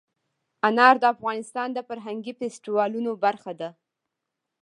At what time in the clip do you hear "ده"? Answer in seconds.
3.59-3.69